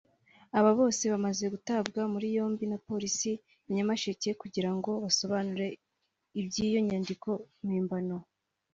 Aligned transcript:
Aba 0.57 0.71
bose 0.79 1.03
bamaze 1.13 1.45
gutabwa 1.53 2.01
muri 2.13 2.27
yombi 2.37 2.63
na 2.71 2.77
Polisi 2.87 3.31
ya 3.65 3.71
Nyamasheke 3.75 4.29
kugira 4.41 4.69
ngo 4.77 4.91
basobanure 5.03 5.67
iby’iyo 6.39 6.79
nyandiko 6.87 7.29
mpimbano 7.65 8.17